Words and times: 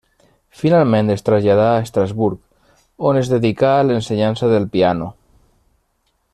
Finalment, 0.59 1.11
es 1.15 1.23
traslladà, 1.27 1.67
a 1.73 1.83
Estrasburg, 1.87 2.39
on 3.11 3.21
es 3.21 3.31
dedicà 3.35 3.75
a 3.77 3.87
l'ensenyança 3.91 4.53
del 4.55 4.69
piano. 4.77 5.15